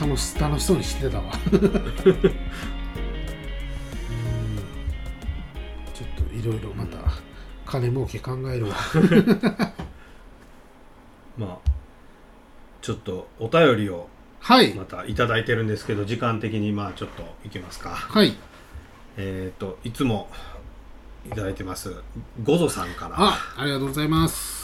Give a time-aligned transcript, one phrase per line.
[0.00, 1.24] 楽し楽しそうにしてたわ。
[1.52, 1.62] うん。
[5.92, 6.98] ちょっといろいろまた
[7.66, 8.76] 金儲け考えるわ。
[11.36, 11.58] まあ
[12.80, 14.08] ちょっとお便りを
[14.40, 14.72] はい。
[14.74, 17.90] またいただいてるんですけど時間的にまあちょっといきますか。
[17.90, 18.34] はい。
[19.18, 20.30] えっ、といつも
[21.26, 21.94] いただいてます
[22.42, 23.16] ゴゾさんから。
[23.18, 24.59] あありがとうございます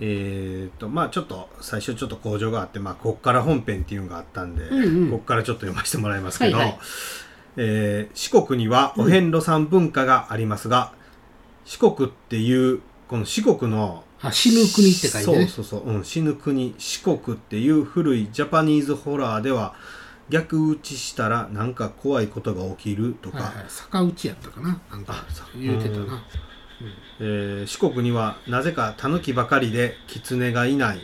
[0.00, 5.10] えっ、とまあちょっと最初ちょっと工場があってまあこっから本編っていうのがあったんで、うんうん。
[5.10, 6.78] こっからちょっと読ませてもらいますけど、はいはい。
[7.56, 10.92] えー四国にはお遍路さん文化がありますが、
[11.64, 15.46] 四国っていうこの四国のあ死ぬ国って書いてね。
[15.46, 16.74] そうそうそう、うん、死ぬ国。
[16.78, 19.74] 四国っていう古いジャパニーズホラーでは
[20.28, 23.64] 逆打ちしたらなんか怖いことが起きるとか、はいはい。
[23.68, 24.80] 逆打ちやったかな。
[24.90, 25.14] なんか
[25.54, 26.24] 言うてたな
[27.20, 31.00] えー四国にはなぜかタヌキばかりで狐がいない。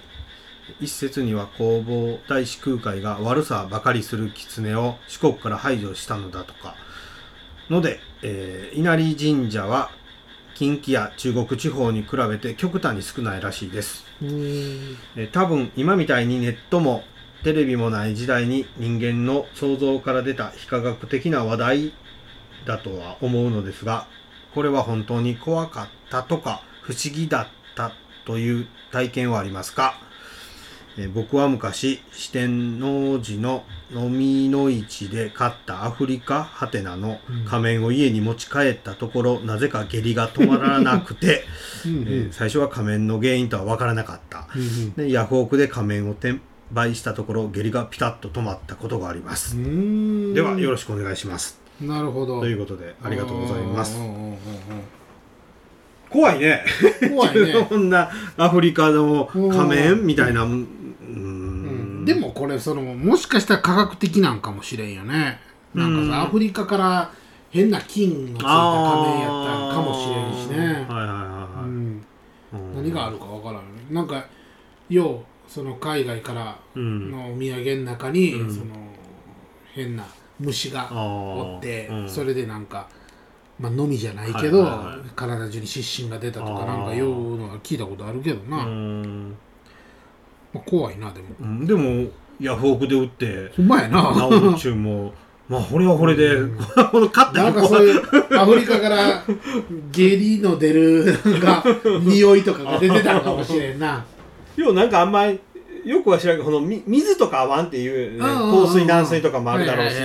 [0.81, 6.77] 一説には弘法大師空海が悪さばかりする狐を四国から排除したのだとか。
[7.71, 9.91] ので、えー稲荷神社は
[10.55, 14.05] 近畿や中国地方に比べて極端に少ないらしいです、
[15.17, 17.05] えー多分今みたいにネットも
[17.43, 21.93] テレビもない時代に人間の想像から出た非科学的な話題
[22.67, 24.07] だとは思うのですが
[24.55, 27.93] これは本当に怖かったとか不思議だった
[28.25, 29.95] という体験はありますか、
[30.99, 41.45] えー僕は昔四天王寺の飲みの市で買ったアフリカハテナの仮面を家に持ち帰ったところ、なぜか下痢が止まらなくて、
[41.87, 42.03] うんうん。
[42.03, 44.49] えー最初は仮面の原因とは分からなかった。
[44.55, 46.41] うんでヤフオクで仮面を転
[46.73, 50.35] 売したところ下痢がピタッと止まったことがあります、うん。
[50.35, 52.41] ではよろしくお願いしますなるほど。
[52.41, 54.01] ということでありがとうございます。
[56.11, 56.65] 怖いね。
[57.09, 57.67] 怖いね。
[57.69, 60.07] こんなアフリカの仮う面ん。
[60.07, 60.47] みたいな。
[62.05, 65.41] でもこれそのもしかしたら科学的なんかもしれんよね。
[65.75, 66.11] なんかうん。
[66.11, 67.11] さアフリカから
[67.51, 70.59] 変な金のついた仮面やったんかもしれんしね。
[70.59, 72.05] はいはいはいはい、うん。
[72.53, 72.75] うん。
[72.75, 74.25] 何があるかわからんなんか
[74.89, 77.11] ようその海外からうん。
[77.11, 78.51] のお土産の中に、うん。
[78.51, 78.67] その
[79.75, 80.05] 変な
[80.43, 82.09] 虫がおって、うん。
[82.09, 82.89] それでなんか、
[83.59, 84.67] まあ、のみじゃないけど、
[85.15, 89.37] 体中に湿疹が出たとかなんかようのは聞いたことあるけどな、うまん
[90.55, 91.29] あ、怖いなでも。
[91.41, 91.67] うん。
[91.67, 92.11] でも
[92.41, 94.15] ヤフオクで売ってほんまやな。
[94.31, 95.15] 治るっちゅうも
[95.49, 96.57] まあこれはこれで、うん。
[96.57, 98.03] こったなんかそういう
[98.39, 99.23] アフリカから
[99.91, 101.65] 下痢の出るなんか
[102.01, 104.05] 匂いとかが出てたのかもしれんな。
[104.57, 105.41] 要はなんかあんまり
[105.85, 109.97] よくは知らんけどこのみ水とか合わんっていう、ね、硬水軟水とかもあるだろうし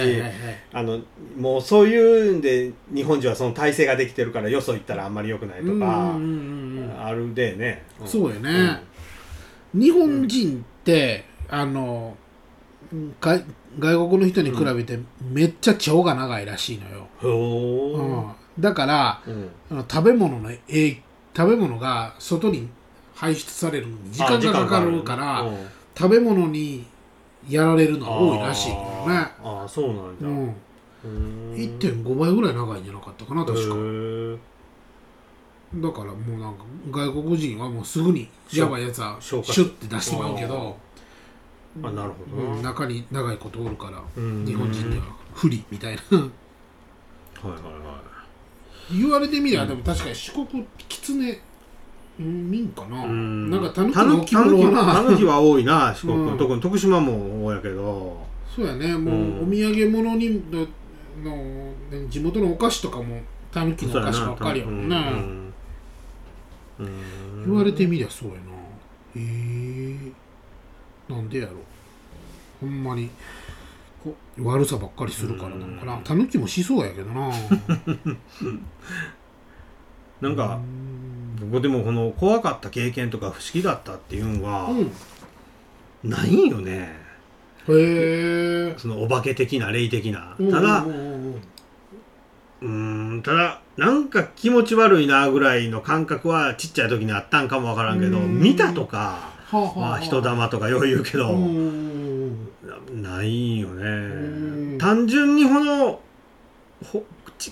[0.73, 1.01] あの
[1.37, 8.07] もうそういうんで日本人はその体制ができてるからよそ行ったらあんまり良くないとかうんうんうんうんあるでね、ん。
[8.07, 8.81] そうやね。
[9.73, 12.17] 日本人って、あの
[13.21, 13.43] 外
[13.79, 18.35] 外国の人に比べてめっちゃ腸が長いらしいのよ、ほうーん。
[18.59, 19.21] だから
[19.89, 21.01] 食べ物のえ
[21.35, 22.69] 食べ物が外に
[23.17, 25.57] 排出されるのに時間がかかるからうん。
[25.97, 26.85] 食べ物に
[27.49, 28.85] やられるのが多いらしいけどね。
[28.85, 30.47] あーあーそうなんだ、うん。
[30.47, 33.75] うーん1.5倍ぐらい長いんじゃなかったかな確か。
[35.75, 40.77] だからもうなんか外国人はもうすぐにやばいやつはシュッて出してまうけど
[41.83, 44.45] あなるほどな、うん中に長いことおるからうん。
[44.45, 46.01] 日本人では不利みたいな。
[46.01, 48.01] はいはいは
[48.91, 51.41] 言われてみりゃでも確かに四国キツネ
[52.19, 53.03] 民かな？
[53.03, 53.49] うん。
[53.51, 54.85] なんかタヌキの置物は。
[54.85, 56.37] なタヌキは多いな 四国、うん。
[56.37, 58.25] 特に徳島も多いやけど。
[58.55, 58.95] そうやね。
[58.97, 59.47] もううん。
[59.47, 60.65] お土産物にの
[61.23, 63.21] の地元のお菓子とかも
[63.51, 64.95] タヌキのお菓子ばっかりやもんね
[66.79, 66.85] うん。
[66.85, 68.39] うん言われてみりゃそうやな。
[69.15, 70.11] へえ。
[71.09, 71.53] なんでやろ
[72.59, 73.09] ほんまに。
[74.03, 75.97] こ悪さばっかりするからなのかな。
[76.03, 77.31] タヌキもしそうやけどな。
[80.21, 80.59] なんか
[81.39, 84.91] 僕でもこの怖かった経験とか不思議だったっていうのはうん
[86.03, 86.95] ないんよね、
[87.67, 90.35] へえそのお化け的な霊的な。
[90.51, 90.85] ただ
[92.61, 98.39] うんただなんか気持ち悪いなぐらいの感覚はちっちゃい時にあったんかもわからんけどうん。
[98.39, 99.79] 見たとか、はあはあはあ。
[99.91, 102.49] まあ、人玉とかよう言うけど、うん
[102.93, 104.77] ないよんね。
[104.79, 105.99] 単純にこの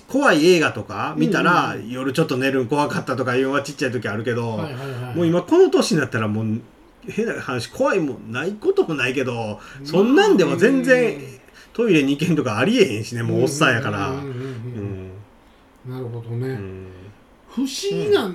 [0.08, 6.60] 怖い映画とか見たら、うん夜ちょっと寝るの怖かったとかいうのはちっちゃい時あるけど、はいはいはいもう今この年になったらもう
[7.08, 11.18] 変な話怖いもんないこともないけどそんなんでも全然
[11.72, 14.10] トイレに行けんとかありえへんしねもうおっさんやから。
[14.10, 14.32] うんうんうんう
[15.86, 15.92] うん。
[15.92, 16.86] んなるほどね、うん。
[17.48, 18.34] 不思議な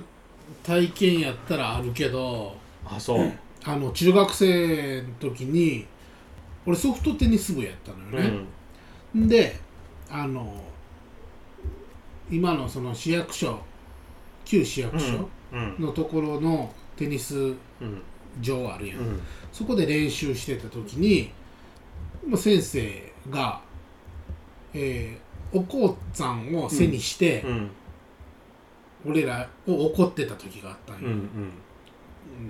[0.63, 2.55] 体験やったらあるけど、
[2.85, 3.31] あそう。
[3.63, 5.85] あの中学生の時に
[6.65, 8.31] 俺ソフトテニス部やったのよ
[9.13, 9.59] ね、で
[10.09, 10.63] あの
[12.31, 13.59] 今のその市役所
[14.45, 18.01] 旧市役所うんのところのテニスうん
[18.39, 19.21] 場あるやん、うん。
[19.51, 21.31] そこで練習してた時に、
[22.25, 23.61] まあ、先生が、
[24.73, 27.69] えーおこうさんを背にして、うん。
[29.05, 31.51] 俺らを怒ってた時があったんよ、うんうん。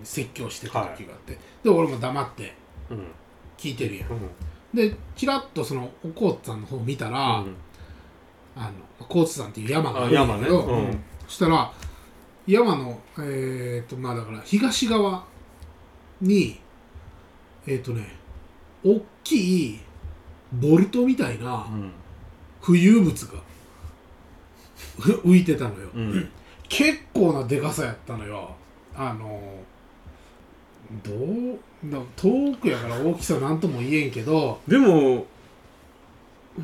[0.04, 2.54] 説教してた時があって、で俺も黙って
[2.92, 3.08] うん。
[3.58, 4.10] 聞いてるやん。
[4.12, 4.30] うん。
[4.72, 7.56] でちらっとそのおこうさんの方見たら、うん
[8.56, 8.72] あの
[9.08, 11.04] 高津さんっていう山があるんだけど、うん。
[11.28, 11.72] そしたら
[12.48, 15.24] 山のえっ、とまあだから東側
[16.22, 16.60] に
[17.68, 18.16] えっ、とね
[18.84, 19.80] 大きい
[20.54, 21.92] ボルトみたいなうん。
[22.62, 23.40] 浮遊物が
[25.26, 26.30] 浮いてたのよ、うん。
[26.70, 28.56] 結構なでかさやったのよ。
[28.96, 29.42] あの
[31.04, 35.26] どうな遠くやから大きさなんとも言えんけどでも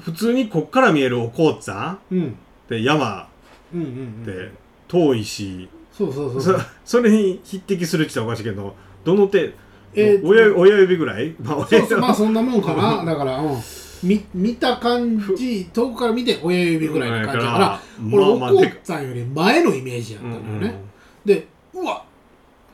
[0.03, 2.35] 普通にこっから見えるおこうさんうん
[2.69, 3.27] で山
[3.73, 3.87] うんうん。
[3.87, 4.51] うん
[4.87, 6.57] 遠いし、そうそうそう。
[6.57, 8.73] そそれに匹敵するって言ったらおかしいけど
[9.03, 9.53] どの手、
[9.93, 13.03] えーと親親指ぐらい、まあ、親指そうそうまあそんなもんかな。
[13.03, 13.57] だから、うん、
[14.03, 17.81] み見た感じ遠くから見て親指ぐらいの感じだから
[18.13, 20.81] 俺おこまあまあでかうさんより前のイメージやったのようんね、
[21.25, 22.03] でうわ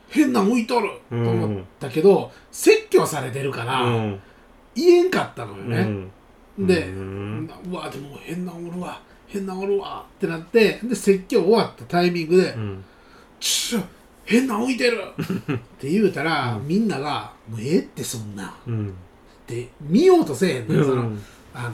[0.09, 4.19] 変な向いとるとうん思ったけど、説教されてるから、うん。
[4.75, 6.11] 言えんかったのようね、ん
[6.57, 7.49] で、うん。
[7.71, 12.83] うわでも変なおるわ変なおるわってなってで説教終わったタイミングでうん
[13.39, 13.79] 「ちょ
[14.25, 18.45] 変な浮いてる!」って言うたら、みんなが「もうええってそんな。
[18.45, 18.93] ん」っうん。
[19.45, 21.21] て見ようとせえへんのよ、そのうん
[21.53, 21.71] あ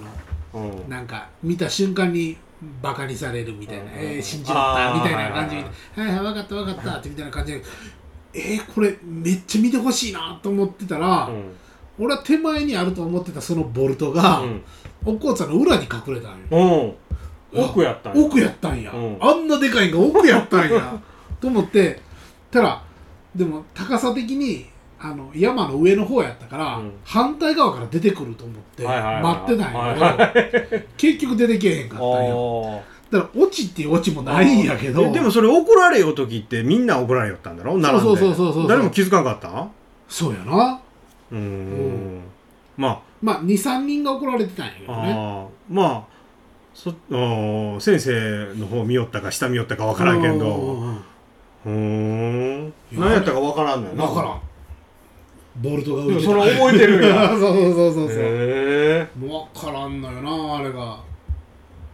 [0.53, 0.89] のうん。
[0.89, 2.37] なんか見た瞬間に
[2.81, 3.89] バカにされるみたいな、うん。
[3.95, 5.55] えー信じろったみたいな感じ。
[5.57, 5.61] で、
[6.01, 7.63] はいはい分かった分かったってみたいな感じで、
[8.33, 11.29] えー、これめっちゃ見てほしいなと思ってたら、
[11.99, 14.61] 俺は手前にあると思ってたそのボルトが、うん。
[15.05, 16.95] おっこうさんの裏に隠れたんよ。
[17.53, 17.63] うん。
[17.63, 18.25] 奥やったんや。
[18.25, 19.17] 奥やったんや、うん。
[19.19, 20.99] あんなでかいんが奥やったんや。
[21.41, 22.01] と思って
[22.51, 22.81] たら
[23.35, 24.65] でも高さ的に
[24.99, 26.91] あの山の上の方やったから、うん。
[27.03, 32.33] 反対側から出てくると思って待ってたんやけど、結局出てけえへんかったんや。
[32.33, 32.79] あ
[33.09, 37.75] だから落ちっていう落ちもないんやけどでもそれ怒られよう時ってみんな怒られよったんだろ？
[37.79, 38.53] 並んでそうそうそうそう。
[38.53, 39.67] そう誰も気づかんかった？
[40.07, 40.79] そうやな
[41.31, 42.21] うーん。
[42.77, 45.47] ままあ23人が怒られてたんやけあどね。
[45.69, 46.03] まあ
[46.73, 50.83] そあー先生の方見よったか下見よったか分からんけど。
[51.65, 54.05] うん何やったか分からんのよな。
[54.05, 54.41] 分からん。
[55.61, 56.29] ボルトが浮いてた。
[56.29, 58.15] それ覚えてるんや そうそうそうそうそう。
[58.17, 60.99] へもう分からんのよなあれが。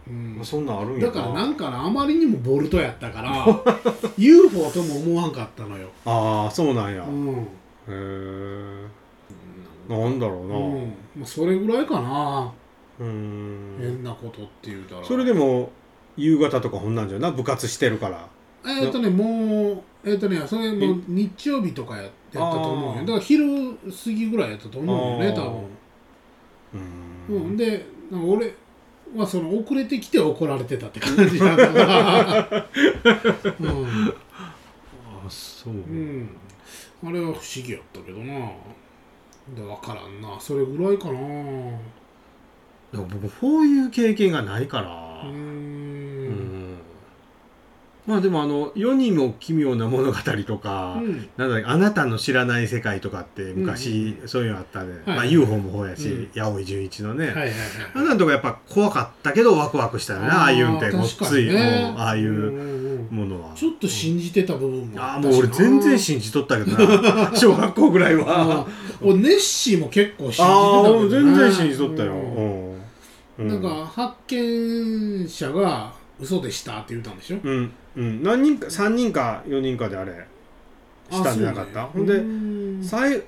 [0.06, 0.38] うん。
[0.40, 3.44] えそんなんあるんやだからなんかなあまりにもボルトやったから
[4.16, 7.02] UFO とも思わんかったのよ、ああそうなんや。
[7.02, 7.46] へうん。
[7.88, 8.86] え
[9.88, 10.56] なんだろうな。
[10.56, 10.94] うん。
[11.16, 12.52] まあ、それぐらいかな、
[12.98, 13.76] うーん。
[13.80, 15.04] 変なことって言うたら。
[15.04, 15.70] それでも
[16.16, 18.28] 夕方とかほんなんじゃな部活してるから。
[18.66, 23.00] えっ、とねもうえっ、とねそれもう日曜日とかややったと思うよ。
[23.02, 25.64] だから昼過ぎぐらいやったと思うよね多
[26.74, 28.52] う分、うん、で俺
[29.14, 32.66] はその遅れてきて怒られてたって感じだから。
[33.60, 34.14] うん
[35.26, 36.28] あそう、うん、
[37.04, 38.50] あれは不思議やったけどな
[39.54, 40.40] で分からんな。
[40.40, 41.12] それぐらいかな。
[41.12, 41.78] う
[42.92, 45.22] でも僕そういう経験がないから。
[45.24, 46.05] ーうんん
[48.06, 51.28] まあでもあの世にも奇妙な物語とか、うん。
[51.36, 56.30] なんあなたの知らない世界とかって昔、そういうのあったね、はいまあ UFO もそうやし、うん。
[56.34, 57.52] 八百井純一のね、はいはい
[57.94, 67.32] あんなとこやっぱ怖かったけどワクワクしたよねああいうんってごっつい、ああいうものは、ちょっと信じてた部分もああもう俺全然信じとったけどな。
[67.34, 68.66] 小学校ぐらいは。
[69.02, 69.10] うん。
[69.10, 72.76] 俺ネッシーも結構信じてたけ全然信じとったよ、うん。
[73.38, 73.48] うん。
[73.48, 77.38] なんか発見者が嘘でしたって言ったんでしょ？
[77.42, 78.22] うんうん。
[78.22, 80.12] 何人か3人か4人かであれ
[81.10, 81.82] したんじゃなかった？
[81.82, 82.82] あほんでそうなん。
[82.82, 83.22] や最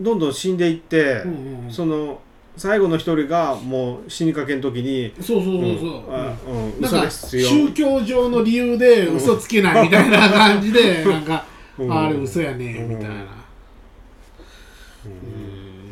[0.00, 1.72] どんどん死んでいって、うんうんうん。
[1.72, 2.20] その
[2.56, 6.14] 最後の一人がもう死にかけん時にそうそうそうそう、うん。
[6.14, 6.80] あうん。
[6.80, 7.48] なんか嘘ですよ。
[7.48, 11.44] 宗教上の理由で嘘つけないみたいな感じで なんか、
[11.78, 11.92] うん。
[11.92, 13.18] あれ嘘やねみたいな、うん。
[13.18, 13.26] うん。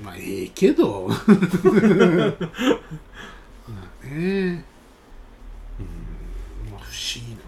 [0.03, 1.07] まあええけど。
[1.09, 1.15] ま
[4.03, 4.65] あね
[5.79, 5.87] うん
[6.71, 7.41] まあ不思議な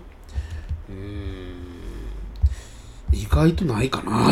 [0.88, 1.54] うん
[3.26, 4.30] 意外とないかな。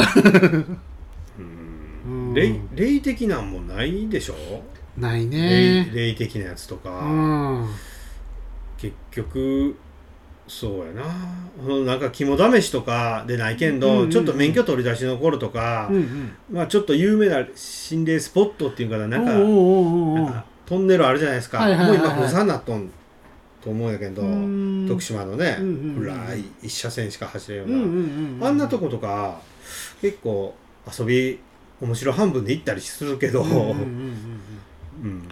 [2.07, 2.35] うん。
[2.35, 4.35] 霊霊的なんもないでしょ、
[4.99, 5.91] ない霊ね。
[5.93, 7.69] 霊的なやつとうか、ん。
[8.79, 9.77] 結局
[10.47, 11.03] そうやな。
[11.67, 16.33] うんなんか肝試しとかでないけんど、うんうんうんちょっと免許取り出しの頃とか、うんうん。
[16.53, 19.25] まあちょっと有名な心霊スポットっていうかななん
[20.27, 21.99] かトンネルあるじゃないですか、はいはいはいはい。
[21.99, 22.91] もう今封鎖になっとん
[23.65, 24.87] と思うんやけどうん。
[24.87, 26.05] 徳島のね、うんうんうん。
[26.05, 28.47] 暗い一車線しか走れんような、うんうんうんうん。
[28.47, 29.41] あんなとことか
[30.01, 30.55] 結構
[30.99, 31.41] 遊び
[31.81, 33.73] 面白半分で行ったりするけど、うんうんうん
[35.03, 35.29] うん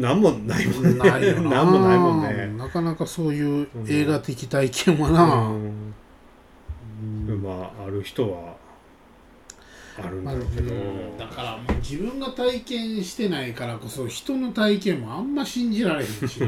[0.00, 1.10] なんもないもうんんね。
[1.10, 1.50] ないよな。
[1.50, 2.46] なんもないもんね。
[2.56, 7.42] なかなかそういう映画的体験はな、うん。
[7.42, 8.54] まあある人は
[9.98, 11.18] あるんまあだろうけど、うん。
[11.18, 16.46] だからもう自分が体験してないからこそ人の体験もあんま信じられへんしな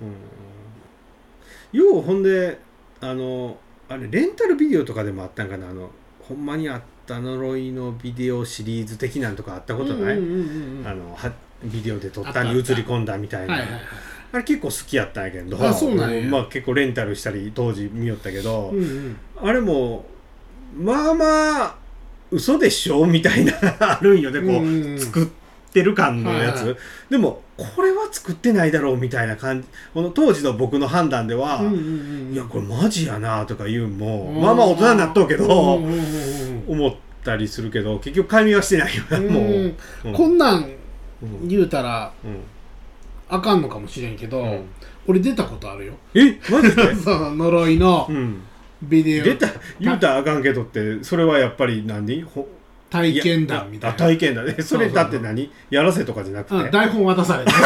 [0.00, 2.58] うんようほんで
[3.00, 5.68] あのあれレンタルビデオとかでもあったんかな？
[5.68, 5.90] あの
[6.22, 10.18] ほんまにあった呪いのビデオシリーズ的なんとかあったことない、あ
[10.94, 11.32] のは
[11.64, 13.54] ビデオで撮ったに映り込んだみたいな、
[14.32, 16.28] あれ結構好きやったんやけどあそうなんや。
[16.28, 19.16] まあ結構レンタルしたり当時見よったけど、うんうん。
[19.36, 20.04] あれも
[20.76, 21.76] まあまあ
[22.30, 24.40] 嘘でしょみたいな あるんよね。
[24.40, 24.98] こう、うんうんうん。
[24.98, 25.26] 作っ
[25.72, 26.76] てる感のやつ、
[27.08, 31.76] でもこれは作ってないだろうみたいな感じこの当時の僕の判断では、うんうんう
[32.30, 34.42] んいやこれマジやなとか言うんも、うん。
[34.42, 36.64] まあまあ大人になっとうけど、うんうんうんうん。
[36.68, 36.94] 思っ
[37.24, 39.74] たりするけど結局解明はしてないよな、もう、
[40.12, 40.36] こん。
[40.36, 40.70] なん
[41.22, 42.40] うん言うたらうん。
[43.28, 44.64] あかんのかもしれんけど、うん。
[45.06, 45.94] 俺出たことあるよ。
[46.14, 46.38] え？
[46.50, 48.42] マジで、 そう呪いのうん、
[48.82, 49.48] ビデオ、出た？
[49.80, 52.22] 言うたらあかんけどってそれはやっぱり何？
[52.22, 52.46] ほ
[52.90, 54.46] 体験談みたいあな体験談。
[54.46, 55.50] ねそれだって何？
[55.70, 57.52] やらせとかじゃなくて、うん台本渡されて。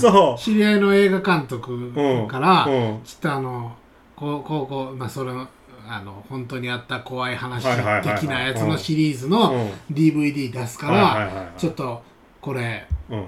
[0.00, 1.92] そう知り合いの映画監督
[2.28, 3.76] から、うんちょっとあの
[4.16, 5.46] こうこうこうまあそれの
[5.88, 7.64] あの本当にあった怖い話
[8.02, 11.24] 的なやつのシリーズうのん DVD 出すからは
[11.56, 12.02] いちょっと
[12.40, 13.24] これうん。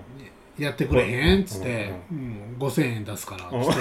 [0.59, 1.41] やってくれへん？
[1.41, 3.81] っつって、うん5000円出すからっつって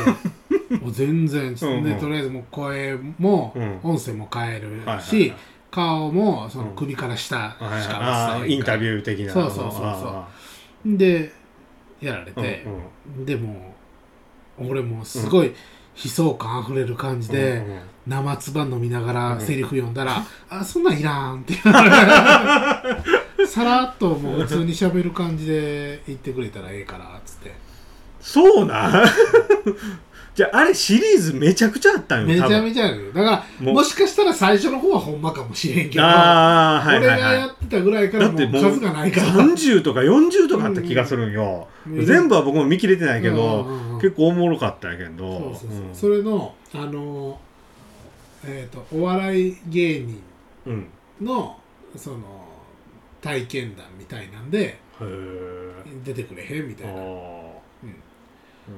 [0.82, 1.60] もう全然で
[1.96, 3.80] とりあえずもう声もうん。
[3.84, 5.34] 音声も変えるはいはいし、はい。
[5.72, 6.76] 顔もそのうん。
[6.76, 7.84] 首から下しはいはい。
[7.88, 9.82] かあーインタビュュー的なそうそうそうそう。
[9.82, 10.28] あ
[10.86, 11.32] で
[12.02, 13.26] やられーてうん、うん。
[13.26, 13.76] でも
[14.58, 19.42] 俺もすごい悲壮感あふれる感じで、うんうん生唾飲みながらうん。
[19.42, 21.54] セリフ読んだら「あそんなんいらん」って。
[23.46, 27.54] さらっともう普通に喋る感じで言ってくれたらええからっつって。
[28.20, 29.06] そうなん？
[30.36, 33.14] じゃああれシリーズめちゃくちゃあったんよめちゃめちゃあるよ。
[33.14, 36.04] だからもしかしたら最初の方はほんまかもしれんけど。
[36.04, 37.34] ああはい俺はいはい。
[37.34, 39.28] がやってたぐらいからもうだってもう数がないから。
[39.28, 42.06] 30とか40とかあった気がするんよ、うん。
[42.06, 45.40] 全部は僕も見切れてないけど、うんうんうん結構おもろかったんやけど。
[45.40, 45.96] そうそうそう、うん。
[45.96, 47.38] それのあの
[48.46, 50.22] えっ、とお笑い芸人
[50.68, 50.88] うん。
[51.22, 51.58] の
[51.98, 52.20] その
[53.22, 54.80] 体験談みたいなんで
[56.06, 56.94] 出てくれへんみたいな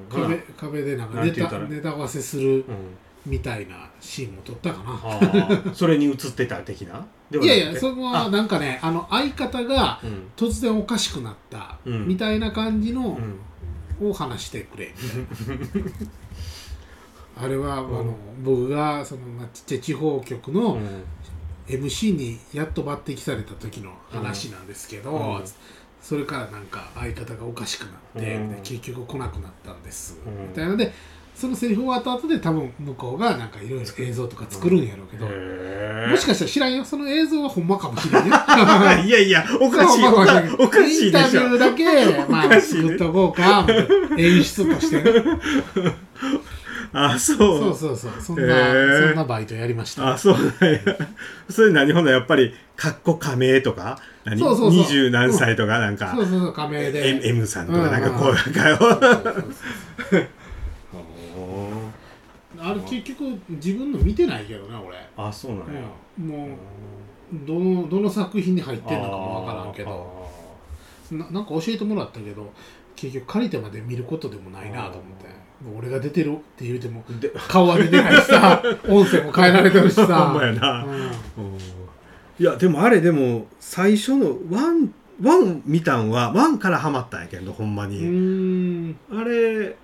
[0.09, 0.41] 壁うん。
[0.57, 2.63] 壁でなんかネタネタ合わせするうん。
[3.25, 4.99] みたいなシーンも撮ったかな。
[5.03, 5.73] あー。
[5.73, 7.05] それに映ってた的な？
[7.31, 10.31] いやいやそこはなんかねあの相方がうん。
[10.35, 12.07] 突然おかしくなったうん。
[12.07, 13.17] みたいな感じの
[14.01, 14.09] うん。
[14.09, 15.91] を話してくれみたいな。
[17.43, 21.03] あれはあの僕がそのまあちっちゃい地方局うのん
[21.67, 25.43] MC にやっと抜擢された時の話なんですけど、うん
[26.01, 27.87] それからなんか相方がおかしくな
[28.19, 28.49] って、うん。
[28.49, 30.49] で結局来なくなったんです、うん。
[30.49, 30.91] みたいなので
[31.35, 36.85] そのセリフ終わった後で多分向こうがなんかいろいろ映像とか作るんやろうけど、へもしかしたら知らんよ。
[36.85, 38.31] その映像はほんまかもしれんよ。
[38.31, 41.41] ー いやいやおかしいおか おかしいでしょ。
[41.41, 43.65] インタビューだけ、まあ、作っとこうか、
[44.17, 45.03] 演出としてね。
[46.93, 47.37] あそう。
[47.37, 48.11] そうそうそう。
[48.21, 49.07] そんな、へー。
[49.07, 50.13] そんなバイトやりました。
[50.13, 50.79] あそうなんや。
[51.49, 53.99] それ何ほんならやっぱりかっこ仮名とか？
[54.25, 54.39] 何？
[54.39, 54.79] そうそうそう。
[54.79, 55.79] 二十何歳とか？
[55.79, 57.09] なんか、そうそうそう、仮名で。
[57.09, 57.79] M, M さんとか？
[57.89, 59.43] なんかこうなんか
[62.63, 64.95] あれ結局自分の見てないけどね、俺。
[65.17, 65.81] あそうなんや、
[66.19, 66.27] うん。
[66.27, 66.49] もう、
[67.47, 70.29] どの、どの作品に入ってんのかもわからんけど、
[71.11, 72.53] ななんか教えてもらったけど、
[72.95, 75.40] 結局借りてまで見ることでもないなと思って。
[75.77, 80.05] 俺が出てるって言うても、で顔は出てないしさ、 音声も変えられてるしさ。
[80.05, 81.11] ほんまやな、うんうん
[82.39, 84.91] いやでもあれでも最初のワン
[85.21, 88.95] ワン見たんはワンからハマったんやけどほんまうに。
[89.13, 89.75] あれ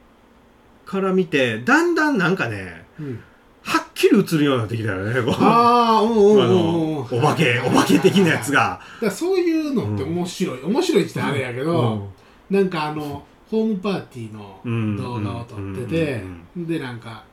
[0.83, 3.19] から見てだんだんなんかねうん
[3.61, 6.55] はっきり映るようになってきたよねああ、うんうんあうんうん。
[6.95, 8.79] のお化けお化け的なやつが。
[9.01, 10.63] だそういうのって面白い。
[10.63, 12.07] 面白いって言ったらあれやけど、
[12.49, 16.23] なんかあの、ホームパーティーうんの動画を撮ってて、
[16.57, 17.23] で、なんか、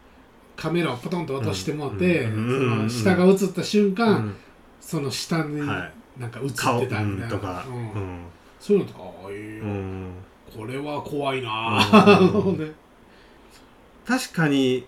[0.56, 3.94] カメラをポトンと落としてもって、うんそうんの下が映った瞬うん。
[3.94, 4.34] 間、
[4.80, 7.24] その下にはなんか映って顔たみたいな。
[7.24, 7.74] うんとか、うん。
[7.76, 8.18] うん。
[8.60, 10.10] そういうのとか、ああいうう、ん。
[10.56, 12.72] これは怖いなぁ、ね
[14.06, 14.84] 確かに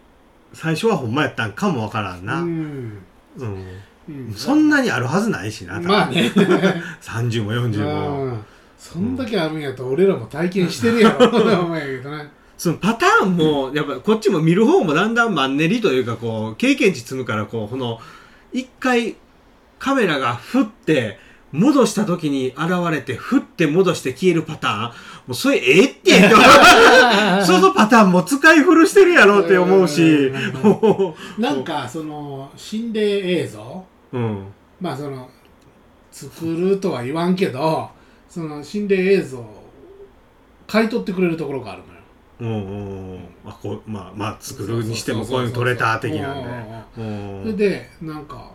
[0.53, 2.49] 最初はほんまやったんかもわからんな、ううん。
[2.49, 3.03] ん
[4.09, 4.33] うん。
[4.35, 6.31] そんなにあるはずないしなまあね。
[7.03, 8.45] 30も40も、うん
[8.79, 11.29] そんだけあるんやったら俺らも体験してるやろ。
[11.65, 12.31] お前やけどね。
[12.57, 18.01] そのパターンもやっぱこっちも見る方もだんだんマンネリというかこう経験値積むからこうこの
[18.53, 19.17] 一回
[19.79, 21.19] カメラが振って
[21.53, 24.83] 戻した時に現れて振って戻して消えるパターン。
[24.83, 24.93] も
[25.31, 26.13] うそれええって
[27.45, 30.33] そのパターンも使い古してるやろって思うし。
[31.39, 33.85] なんかその心霊映像。
[34.13, 34.45] ううん。
[34.81, 35.29] まあその
[36.11, 37.91] 作るとは言わんけど
[38.29, 39.63] その心霊映像を
[40.67, 42.01] 買い取ってくれるところがあるのよ。
[42.39, 43.21] うんうんうん。
[43.45, 47.03] まあこうまあまあ作るにしてもこういうの撮れた的なんで。
[47.03, 47.39] うんうんうん。
[47.39, 48.51] うんそれでなんか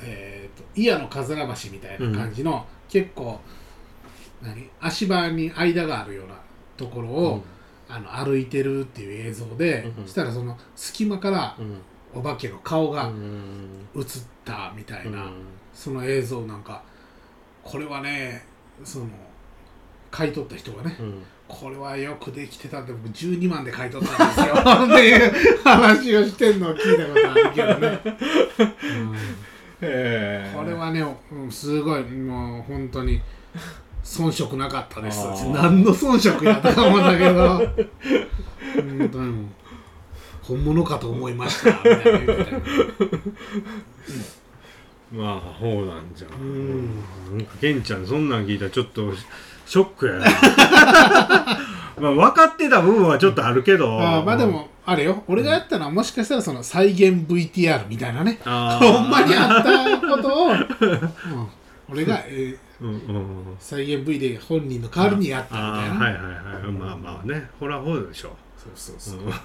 [0.00, 3.40] えっ、と祖谷の風良橋みたいな感じの、結構
[4.42, 6.34] 何足場に間があるような
[6.76, 7.44] ところを、
[7.88, 10.04] あの歩いてるっていう映像で、うん。
[10.04, 11.80] そしたらその隙間からうん。
[12.16, 13.88] お化けの顔がうん。
[13.96, 14.04] 映っ
[14.44, 15.32] たみたいな、うん。
[15.72, 16.82] その映像なんか
[17.62, 18.46] これはね
[18.82, 19.06] その
[20.10, 21.22] 買い取った人がね、うん。
[21.46, 24.54] これはよくできてたんで僕12万で買い取ったんですよ。
[24.56, 28.00] っていう話をしてんのを聞いたことあるけどね、
[29.80, 30.54] うん。
[30.54, 33.20] これはね、うんすごいもう本当に
[34.02, 35.26] 遜色なかったです。
[35.52, 37.58] 何の遜色やったか思うんだけど。
[38.74, 39.46] 本当に
[40.42, 42.62] 本物かと思いましたみたいな言ってたよ
[45.12, 46.40] まあそうなんじゃん。
[46.40, 46.96] うん。
[47.38, 49.12] なんかケンちゃんそんなん聞いたらちょっと
[49.66, 50.26] ショックやな。
[52.00, 54.00] まあ分かってた部分はちょっとあるけど。
[54.00, 55.22] あーまあでもあれよ。
[55.28, 58.40] 俺がやったのはもしかしたらその再現 VTR みたいなね。
[58.44, 58.92] あー。
[58.92, 60.58] ほんまにあったことを、 うん。
[61.88, 66.22] 俺が、えーうんうん再現 V で本人の代わりにやったみたいな、あーはいはい
[66.64, 66.72] はい。
[66.72, 67.48] まあまあね。
[67.60, 68.36] ほらほらでしょ。
[68.56, 69.28] そうそうそう、うん。
[69.28, 69.38] ま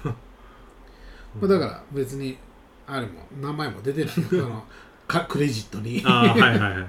[1.44, 2.36] あ、だから別に
[2.86, 4.24] あれも名前も出てないよ。
[4.28, 4.64] その
[5.12, 6.02] かクレジットに。
[6.04, 6.86] あーはいはいはい。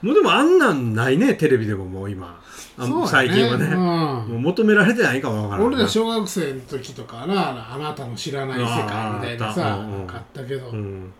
[0.06, 2.40] もうでもあんなんないねテレビでももう今。
[2.78, 3.08] あそうやね。
[3.08, 3.66] 最近はね。
[3.66, 3.78] うん。
[3.78, 5.64] もう求められてないかもわからな。
[5.64, 11.12] い俺ら小学生の時とかなあなたの知らない世界みたいなあーあさったうんうん買ったけど、うん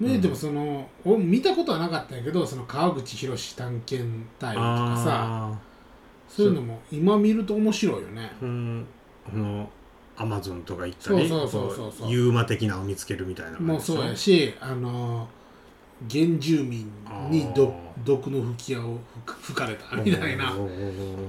[0.00, 5.04] ねでもその俺見たことはなかったんやけどその川口博探検隊とかさ
[5.52, 5.58] あ
[6.28, 8.86] そういうのも今見ると面白いよねーうん
[9.30, 9.70] この
[10.16, 15.28] アマゾンとか行ったりそうそうそうそうユーマ的なのを見つけるみたいなもうそうやしあの
[16.10, 16.86] 原住民
[17.30, 17.52] にあー。
[17.54, 20.52] 毒毒の吹き矢を吹吹かれたみたいな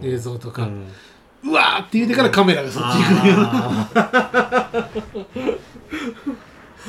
[0.01, 0.87] 映像とか、うん。
[1.43, 4.89] うわーって言うてからカメラがそっち行くよあ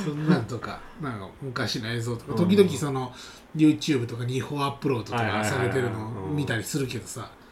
[0.05, 2.35] そんなんとかなんか昔の映像とか。
[2.35, 3.13] 時々その
[3.57, 7.31] YouTube とかに違法アップロードとかされてるのを見たりするけどさ。
[7.41, 7.44] ー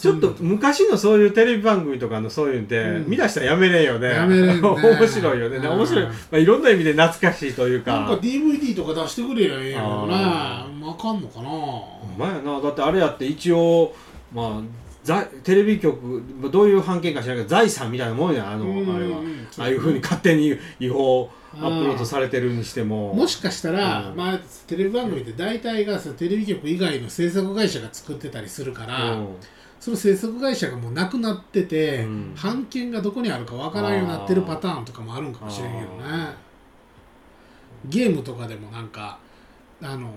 [0.00, 3.10] ちょっと昔のそういうテレビ番組とかのそういうんで、うん。
[3.10, 4.08] 見出したらやめれんよね。
[4.08, 4.68] やめれんね。
[4.68, 7.92] 面白いよね、面白い、まあ、いろんな意味で懐かしいというか。
[7.92, 11.50] なんか DVD とか出してくれりゃええんやけどなあわかんのかな。
[12.16, 12.60] まやな。
[12.60, 13.94] だってあれやって一応
[14.32, 14.60] まあ
[15.04, 18.50] ざテレビ局どういう判件か知らんけど財産みたいなもんや。
[18.50, 19.18] あの、うんあれは。
[19.18, 23.12] うんああいうふうに勝手に違法アップロードされてるにしても。
[23.14, 24.16] もしかしたら、うん。
[24.16, 29.28] まあ、テレビ番組って大体がそのテレビ局以外の制作会社が作ってたりするから、うん
[29.80, 32.34] その制作会社がもうなくなってて、うん。
[32.40, 36.34] 版権がどこにあるかわからんようになってるパターンとかもあるんかもしれんけどね
[37.86, 39.18] ゲームとかでもなんか
[39.80, 40.10] あの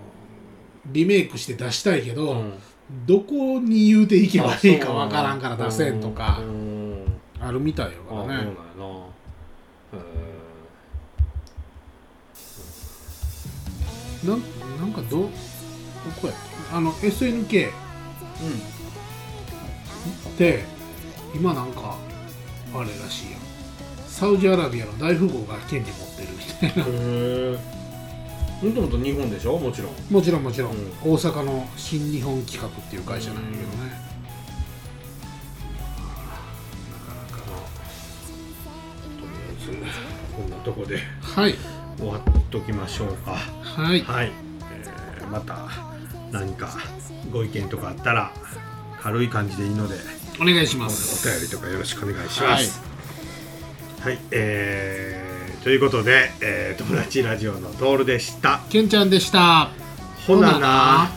[0.88, 2.54] リメイクして出したいけど、うん。
[3.08, 8.54] どこに言うていけばいいかわからんから出せんとかうんうんあるみたいやからね。
[14.26, 14.42] なん
[14.80, 15.30] なんかどど
[16.22, 16.34] こや
[16.72, 17.72] あの SNK っ
[20.38, 20.64] て
[21.34, 21.98] 今なんか
[22.74, 23.42] あれらしいやん
[24.08, 26.40] サウジアラビアの大富豪が権利持ってるみ
[26.74, 26.86] たいな。
[26.86, 27.74] うんへえ
[28.64, 29.60] もともと日本でしょ？
[29.60, 29.92] もちろん。
[30.10, 30.78] もちろんもちろん、うん。
[31.04, 33.68] 大阪の新日本企画っていう会社なんやけどね、
[36.90, 37.44] なかなか
[39.20, 39.68] とりあえず
[40.34, 41.00] こんなとこで。
[41.22, 41.56] はい。
[41.98, 43.32] 終わっときましょうか。
[43.34, 44.02] はい。
[44.02, 44.32] はい、
[44.72, 45.68] えーまた
[46.32, 46.70] 何か
[47.34, 48.32] ご意見とかあったら
[49.04, 49.96] 軽い感じでいいので。
[50.42, 51.28] お願いしおおます。
[51.28, 52.82] 便りとかよろしくお願いします。
[54.02, 58.62] はい、えーということで、えー友達ラジオのトールでした。
[58.70, 59.70] けんちゃんでした。
[60.26, 61.10] ほなな